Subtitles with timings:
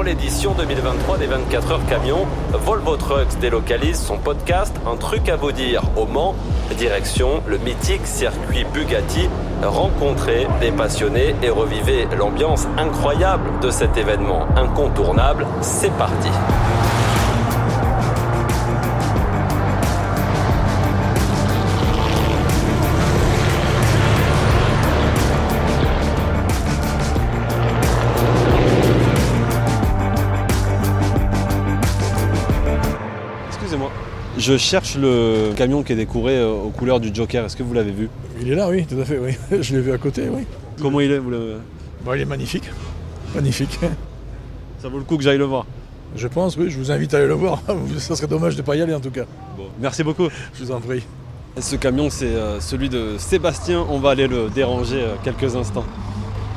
[0.00, 5.36] Pour l'édition 2023 des 24 heures camions, Volvo Trucks délocalise son podcast Un truc à
[5.36, 6.34] vous dire au Mans.
[6.78, 9.28] Direction le mythique circuit Bugatti.
[9.62, 15.46] Rencontrez des passionnés et revivez l'ambiance incroyable de cet événement incontournable.
[15.60, 16.30] C'est parti.
[34.50, 37.44] Je cherche le camion qui est décoré euh, aux couleurs du Joker.
[37.44, 38.08] Est-ce que vous l'avez vu?
[38.40, 39.36] Il est là, oui, tout à fait, oui.
[39.62, 40.42] Je l'ai vu à côté, oui.
[40.82, 41.58] Comment il est vous le-
[42.04, 42.64] Bon, il est magnifique.
[43.32, 43.78] Magnifique.
[44.82, 45.66] Ça vaut le coup que j'aille le voir.
[46.16, 47.62] Je pense, oui, je vous invite à aller le voir.
[47.98, 49.22] Ça serait dommage de ne pas y aller en tout cas.
[49.80, 50.26] Merci beaucoup.
[50.58, 51.04] Je vous en prie.
[51.60, 53.86] Ce camion, c'est euh, celui de Sébastien.
[53.88, 55.84] On va aller le déranger euh, quelques instants.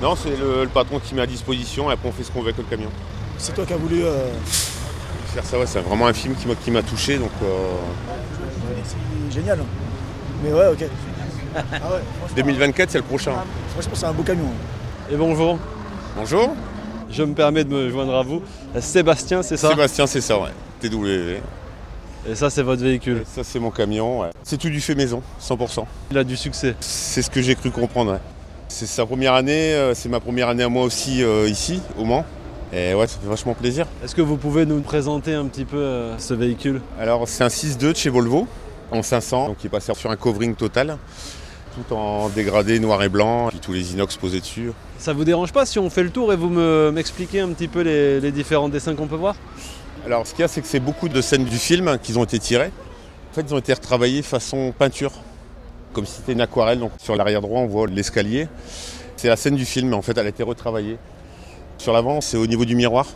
[0.00, 2.38] Non, c'est le, le patron qui met à disposition et après on fait ce qu'on
[2.42, 2.88] veut avec le camion.
[3.36, 4.02] C'est toi qui as voulu.
[4.04, 4.28] euh,
[5.34, 7.46] Faire ça, ouais, c'est vraiment un film qui m'a, qui m'a touché, donc euh,
[8.84, 9.60] C'est génial.
[10.42, 10.84] Mais ouais, ok.
[11.56, 13.32] Ah ouais, franchement, 2024 c'est le prochain.
[13.72, 14.50] franchement, c'est un beau camion.
[15.10, 15.58] Et bonjour.
[16.16, 16.54] Bonjour,
[17.10, 18.42] Je me permets de me joindre à vous.
[18.80, 19.70] Sébastien, c'est ça?
[19.70, 20.50] Sébastien, c'est ça, ouais.
[20.80, 21.40] TW.
[22.28, 23.24] Et ça, c'est votre véhicule?
[23.32, 24.30] Ça c'est mon camion, ouais.
[24.42, 25.84] C'est tout du fait maison, 100%.
[26.10, 26.74] Il a du succès.
[26.80, 28.18] C'est ce que j'ai cru comprendre, ouais.
[28.68, 32.04] C'est sa première année, euh, c'est ma première année à moi aussi euh, ici, au
[32.04, 32.24] Mans.
[32.72, 33.86] Et ouais, ça fait vachement plaisir.
[34.04, 36.80] Est-ce que vous pouvez nous présenter un petit peu euh, ce véhicule?
[37.00, 38.46] Alors c'est un 6.2 de chez Volvo,
[38.92, 40.96] en 500, donc il est passé sur un covering total,
[41.74, 44.70] tout en dégradé noir et blanc, puis tous les inox posés dessus.
[44.98, 47.66] Ça vous dérange pas si on fait le tour et vous me- m'expliquez un petit
[47.68, 49.34] peu les, les différents dessins qu'on peut voir?
[50.06, 52.24] Alors ce qu'il y a, c'est que c'est beaucoup de scènes du film qui ont
[52.24, 52.70] été tirées.
[53.30, 55.12] En fait, ils ont été retravaillés façon peinture,
[55.92, 56.78] comme si c'était une aquarelle.
[56.78, 58.46] Donc sur l'arrière droit, on voit l'escalier.
[59.16, 60.96] C'est la scène du film, mais en fait, elle a été retravaillée.
[61.80, 63.06] Sur l'avant, c'est au niveau du miroir,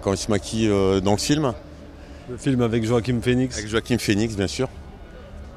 [0.00, 1.52] quand il se maquille euh, dans le film,
[2.30, 3.58] Le film avec Joachim Phoenix.
[3.58, 4.66] avec Joaquin Phoenix, bien sûr.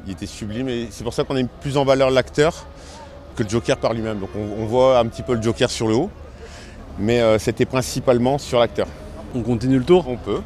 [0.06, 2.66] Il était sublime et c'est pour ça qu'on a mis plus en valeur l'acteur
[3.38, 4.20] que le Joker par lui-même.
[4.20, 6.10] Donc on, on voit un petit peu le Joker sur le haut,
[7.00, 8.88] mais euh, c'était principalement sur l'acteur.
[9.34, 10.04] On continue le tour?
[10.10, 10.42] On peut.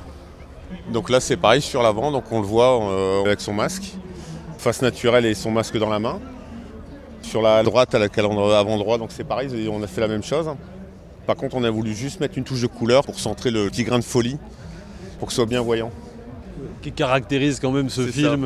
[0.93, 3.95] Donc là, c'est pareil sur l'avant, donc on le voit euh, avec son masque,
[4.59, 6.19] face naturelle et son masque dans la main.
[7.23, 10.07] Sur la droite, à la calandre avant droit, donc c'est pareil, on a fait la
[10.07, 10.47] même chose.
[11.31, 13.85] Par contre, on a voulu juste mettre une touche de couleur pour centrer le petit
[13.85, 14.37] grain de folie,
[15.17, 15.89] pour que ce soit bien voyant.
[16.81, 18.45] qui caractérise quand même ce film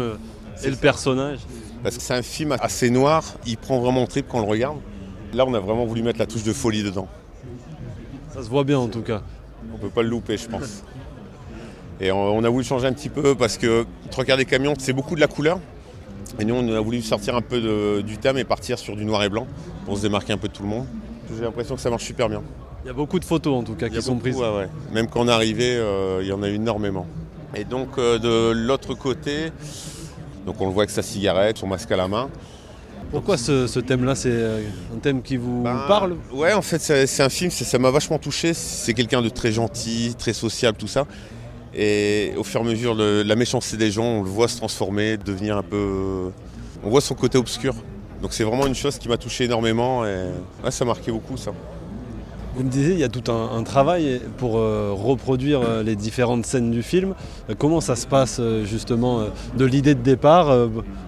[0.55, 0.81] C'est et le ça.
[0.83, 1.39] personnage.
[1.81, 4.47] Parce que c'est un film assez noir, il prend vraiment le trip quand on le
[4.47, 4.77] regarde.
[5.33, 7.07] Là, on a vraiment voulu mettre la touche de folie dedans.
[8.35, 9.23] Ça se voit bien en tout cas.
[9.73, 10.83] On peut pas le louper, je pense.
[11.99, 14.75] Et on, on a voulu changer un petit peu parce que trois quarts des camions,
[14.77, 15.59] c'est beaucoup de la couleur.
[16.37, 19.05] Et nous, on a voulu sortir un peu de- du thème et partir sur du
[19.05, 19.47] noir et blanc
[19.85, 20.85] pour se démarquer un peu de tout le monde.
[21.35, 22.43] J'ai l'impression que ça marche super bien.
[22.85, 24.35] Il y a beaucoup de photos en tout cas qui sont beaucoup, prises.
[24.37, 24.67] ouais, ouais.
[24.93, 27.07] Même quand on est arrivé, euh, il y en a eu énormément.
[27.55, 29.51] Et donc euh, de l'autre côté,
[30.45, 32.29] donc on le voit avec sa cigarette, son masque à la main.
[33.09, 34.61] Pourquoi ce, ce thème-là C'est euh,
[34.95, 36.15] un thème qui vous Ben, parle?
[36.31, 38.53] Ouais, en fait, c'est un film, ça m'a vachement touché.
[38.53, 41.05] C'est quelqu'un de très gentil, très sociable, tout ça.
[41.73, 44.57] Et au fur et à mesure, le- la méchanceté des gens, on le voit se
[44.57, 46.29] transformer, devenir un peu.
[46.83, 47.73] On voit son côté obscur.
[48.21, 50.25] Donc c'est vraiment une chose qui m'a touché énormément et
[50.63, 51.51] ouais, ça m'a marqué beaucoup ça.
[52.55, 55.97] Vous me disiez, il y a tout un, un travail pour euh, reproduire euh, les
[55.97, 57.13] différentes scènes du film.
[57.49, 59.25] Euh, comment ça se passe justement
[59.57, 60.55] de l'idée de départ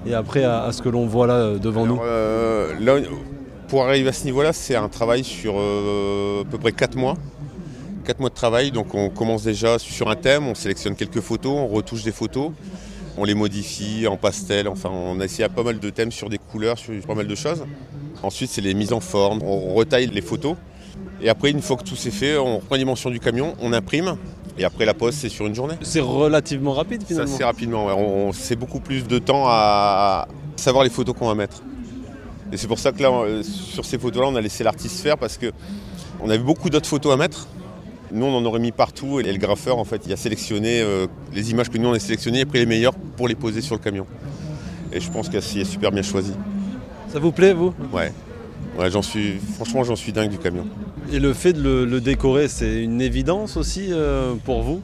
[0.05, 1.97] et après à, à ce que l'on voit là devant Alors,
[2.79, 2.85] nous?
[2.85, 2.95] là,
[3.69, 7.15] pour arriver à ce niveau-là, c'est un travail sur à peu près 4 mois.
[8.05, 11.51] 4 mois de travail, donc on commence déjà sur un thème, on sélectionne quelques photos,
[11.51, 12.51] on retouche des photos,
[13.17, 16.29] on les modifie en pastel, enfin on a essayé à pas mal de thèmes sur
[16.29, 17.65] des couleurs, sur pas mal de choses.
[18.23, 20.55] Ensuite c'est les mises en forme, on retaille les photos.
[21.21, 23.73] Et après une fois que tout c'est fait, on reprend les dimensions du camion, on
[23.73, 24.17] imprime,
[24.59, 25.75] et après la pose c'est sur une journée.
[25.81, 27.33] C'est relativement rapide Ça finalement.
[27.33, 27.93] assez rapidement, ouais.
[27.97, 31.61] on, on- c'est beaucoup plus de temps à savoir les photos qu'on va mettre.
[32.51, 35.17] Et c'est pour ça que là, euh, sur ces photos-là, on a laissé l'artiste faire
[35.17, 35.51] parce que
[36.21, 37.47] on avait beaucoup d'autres photos à mettre.
[38.11, 41.07] Nous, on en aurait mis partout et le graffeur, en fait, il a sélectionné euh,
[41.33, 43.75] les images que nous on a sélectionnées et pris les meilleures pour les poser sur
[43.75, 44.05] le camion.
[44.93, 46.31] Et je pense qu'il est super bien choisi.
[47.11, 47.73] Ça vous plaît vous?
[47.91, 48.13] Ouais.
[48.79, 50.65] Ouais, j'en suis, franchement, j'en suis dingue du camion.
[51.11, 54.81] Et le fait de le, le décorer, c'est une évidence aussi euh, pour vous?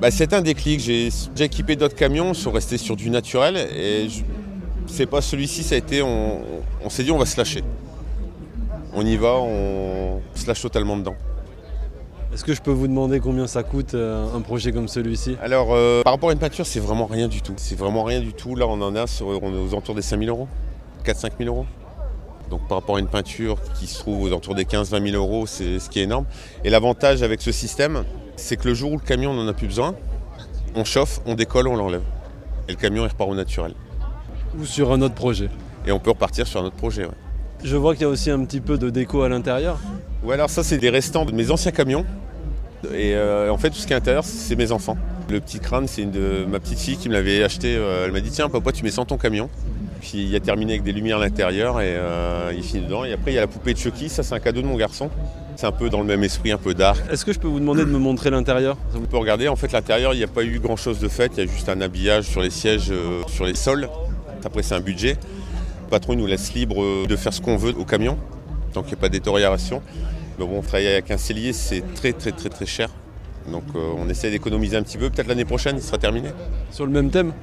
[0.00, 0.80] Bah, c'est un déclic.
[0.80, 1.08] J'ai
[1.38, 3.56] équipé d'autres camions, ils sont restés sur du naturel.
[3.76, 4.22] Et je-
[4.86, 6.00] c'est pas celui-ci, ça a été.
[6.02, 6.40] On,
[6.82, 7.62] on s'est dit, on va se lâcher.
[8.94, 11.14] On y va, on se lâche totalement dedans.
[12.32, 15.36] Est-ce que je peux vous demander combien ça coûte euh, un projet comme celui-ci?
[15.42, 17.54] Alors, euh, par rapport à une peinture, c'est vraiment rien du tout.
[17.56, 18.54] C'est vraiment rien du tout.
[18.56, 20.48] Là, on en a sur, on est aux alentours des 5000 euros.
[21.04, 21.66] 4-5 000 euros.
[22.50, 25.46] Donc par rapport à une peinture qui se trouve aux alentours des 15-20 000 euros,
[25.46, 26.26] c'est ce qui est énorme.
[26.64, 28.04] Et l'avantage avec ce système,
[28.36, 29.94] c'est que le jour où le camion n'en a plus besoin,
[30.74, 32.02] on chauffe, on décolle, on l'enlève.
[32.68, 33.74] Et le camion il repart au naturel.
[34.58, 35.48] Ou sur un autre projet.
[35.86, 37.04] Et on peut repartir sur un autre projet.
[37.04, 37.14] Ouais.
[37.62, 39.78] Je vois qu'il y a aussi un petit peu de déco à l'intérieur.
[40.24, 42.04] Ouais, alors ça c'est des restants de mes anciens camions.
[42.94, 44.96] Et euh, en fait tout ce qui est à l'intérieur c'est mes enfants.
[45.28, 47.76] Le petit crâne c'est une de ma petite fille qui me l'avait acheté.
[47.76, 49.48] Euh, elle m'a dit tiens papa tu mets ça dans ton camion.
[50.00, 53.04] Puis il a terminé avec des lumières à l'intérieur et euh, il finit dedans.
[53.04, 54.76] Et après il y a la poupée de Chucky, ça c'est un cadeau de mon
[54.76, 55.10] garçon.
[55.56, 56.98] C'est un peu dans le même esprit, un peu dark.
[57.12, 58.78] Est-ce que je peux vous demander de me montrer l'intérieur?
[58.92, 61.32] Vous pouvez regarder, en fait l'intérieur il n'y a pas eu grand chose de fait,
[61.36, 63.88] il y a juste un habillage sur les sièges, euh, sur les sols.
[64.42, 65.18] Après c'est un budget.
[65.84, 68.16] Le patron il nous laisse libre euh, de faire ce qu'on veut au camion,
[68.72, 69.82] tant qu'il n'y a pas de détérioration.
[70.38, 72.88] Mais bon, travailler avec un cellier c'est très très très très cher.
[73.52, 76.30] Donc euh, on essaie d'économiser un petit peu, peut-être l'année prochaine il sera terminé.
[76.70, 77.34] Sur le même thème?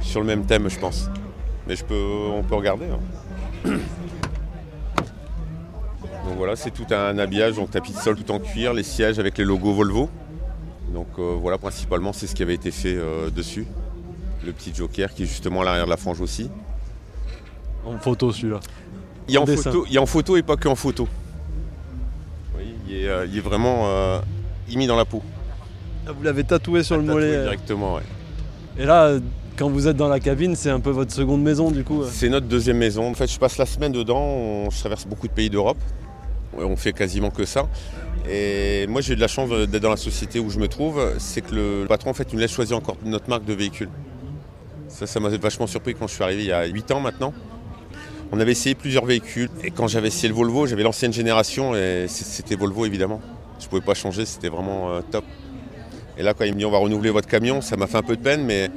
[0.00, 1.08] Sur le même thème je pense.
[1.68, 1.94] Mais je peux,
[2.32, 2.86] on peut regarder.
[2.86, 3.70] hein.
[6.24, 9.18] Donc voilà, c'est tout un habillage, donc tapis de sol tout en cuir, les sièges
[9.18, 10.08] avec les logos Volvo.
[10.92, 13.66] Donc euh, voilà, principalement c'est ce qui avait été fait euh, dessus.
[14.44, 16.48] Le petit joker qui est justement à l'arrière de la frange aussi.
[17.84, 18.60] En photo celui-là.
[19.28, 21.08] Il y a en, photo, il y a en photo et pas que en photo.
[22.56, 24.20] Oui, il est, euh, il est vraiment euh,
[24.74, 25.22] mis dans la peau.
[26.06, 27.42] Ah, Vous l'avez tatoué sur le Tatoué mollet.
[27.42, 28.02] Directement, ouais.
[28.78, 29.12] Et là,
[29.56, 32.02] quand vous êtes dans la cabine, c'est un peu votre seconde maison du coup.
[32.02, 32.08] euh.
[32.10, 33.08] C'est notre deuxième maison.
[33.08, 34.20] En fait, je passe la semaine dedans.
[34.20, 35.78] On je traverse beaucoup de pays d'Europe.
[36.56, 37.68] On fait quasiment que ça.
[38.30, 41.00] Et moi, j'ai eu de la chance d'être dans la société où je me trouve.
[41.18, 43.88] C'est que le patron, en fait, nous laisse choisir encore notre marque de véhicule.
[44.88, 47.32] Ça, ça m'a vachement surpris quand je suis arrivé il y a 8 ans maintenant.
[48.30, 49.48] On avait essayé plusieurs véhicules.
[49.64, 53.20] Et quand j'avais essayé le Volvo, j'avais l'ancienne génération et c'était Volvo évidemment.
[53.58, 55.24] Je ne pouvais pas changer, c'était vraiment euh, top.
[56.18, 58.02] Et là, quand il me dit on va renouveler votre camion, ça m'a fait un
[58.02, 58.70] peu de peine, mais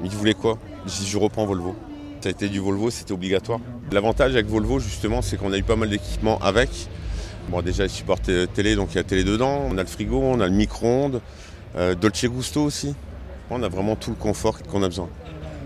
[0.00, 0.58] il me dit, vous voulez quoi?
[0.86, 1.74] Je je reprends Volvo.
[2.20, 3.60] Ça a été du Volvo, c'était obligatoire.
[3.92, 6.68] L'avantage avec Volvo, justement, c'est qu'on a eu pas mal d'équipements avec.
[7.48, 9.62] Bon, déjà, il supporte euh, télé, donc il y a télé dedans.
[9.70, 11.20] On a le frigo, on a le micro-ondes,
[11.76, 12.94] euh, Dolce Gusto aussi.
[13.50, 15.08] On a vraiment tout le confort qu'on a besoin.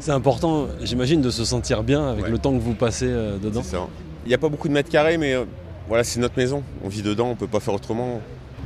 [0.01, 2.31] C'est important, j'imagine, de se sentir bien avec Ouais.
[2.31, 3.63] le temps que vous passez euh, dedans.
[3.63, 3.87] Ça.
[4.25, 5.45] Il n'y a pas beaucoup de mètres carrés, mais euh,
[5.89, 6.63] voilà, c'est notre maison.
[6.85, 8.21] On vit dedans, on ne peut pas faire autrement.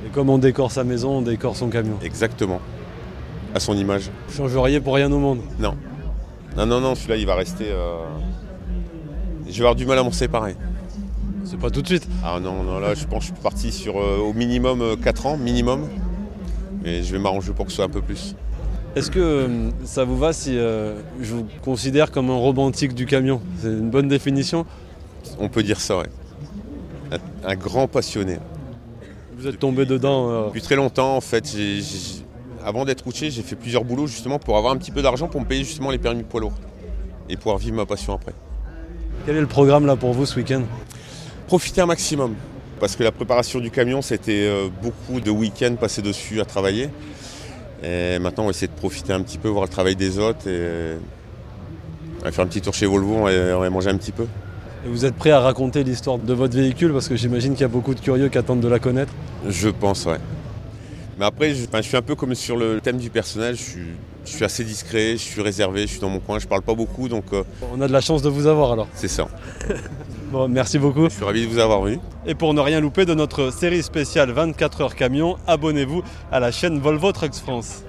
[0.06, 1.98] Et comme on décore sa maison, on décore son camion.
[2.02, 2.60] Exactement.
[3.54, 4.10] À son image.
[4.28, 5.40] Vous changeriez pour rien au monde.
[5.58, 5.74] Non.
[6.56, 7.66] Non, non, non, celui-là, il va rester.
[7.70, 7.98] euh,
[9.46, 10.56] Je vais avoir du mal à m'en séparer.
[11.44, 12.06] C'est pas tout de suite.
[12.22, 14.96] Ah non, non, là, je pense que je suis parti sur euh, au minimum euh,
[14.96, 15.88] 4 ans, minimum.
[16.82, 18.34] Mais je vais m'arranger pour que ce soit un peu plus.
[18.96, 23.06] Est-ce que euh, ça vous va si euh, je vous considère comme un romantique du
[23.06, 23.40] camion?
[23.60, 24.66] C'est une bonne définition?
[25.38, 26.06] On peut dire ça, ouais.
[27.12, 28.38] Un, un grand passionné.
[29.38, 30.28] Vous êtes tombé dedans.
[30.30, 31.54] euh, Depuis très longtemps, en fait,
[32.64, 35.40] avant d'être routier, j'ai fait plusieurs boulots justement pour avoir un petit peu d'argent pour
[35.40, 36.54] me payer justement les permis de poids lourd.
[37.28, 38.32] Et pouvoir vivre ma passion après.
[39.26, 40.62] Quel est le programme là pour vous ce week-end?
[41.46, 42.34] Profiter un maximum.
[42.80, 46.88] Parce que la préparation du camion, c'était euh, beaucoup de week-ends passés dessus à travailler.
[47.82, 50.46] Et maintenant, on va essayer de profiter un petit peu, voir le travail des autres
[50.46, 50.98] et euh,
[52.20, 54.26] on va faire un petit tour chez Volvo, va, on va manger un petit peu.
[54.86, 56.92] Et vous êtes prêt à raconter l'histoire de votre véhicule?
[56.92, 59.12] Parce que j'imagine qu'il y a beaucoup de curieux qui attendent de la connaître.
[59.48, 60.18] Je pense, ouais.
[61.18, 63.62] Mais après, je, enfin, je suis un peu comme sur le thème du personnage, je
[63.62, 63.86] suis,
[64.24, 66.74] je suis assez discret, je suis réservé, je suis dans mon coin, je parle pas
[66.74, 67.42] beaucoup, donc euh,
[67.74, 68.88] On a de la chance de vous avoir alors.
[68.94, 69.28] c'est ça.
[70.30, 71.04] Bon, merci beaucoup.
[71.04, 71.98] Je suis ravi de vous avoir vu.
[72.26, 76.52] Et pour ne rien louper de notre série spéciale 24 heures camion, abonnez-vous à la
[76.52, 77.82] chaîne Volvo Trucks France.